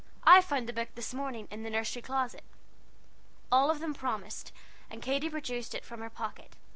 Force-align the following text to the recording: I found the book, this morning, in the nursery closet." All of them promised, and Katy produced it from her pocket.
I 0.23 0.41
found 0.41 0.65
the 0.67 0.73
book, 0.73 0.89
this 0.95 1.13
morning, 1.13 1.47
in 1.51 1.61
the 1.61 1.69
nursery 1.69 2.01
closet." 2.01 2.43
All 3.51 3.69
of 3.69 3.79
them 3.79 3.93
promised, 3.93 4.51
and 4.89 4.99
Katy 4.99 5.29
produced 5.29 5.75
it 5.75 5.85
from 5.85 5.99
her 5.99 6.09
pocket. 6.09 6.55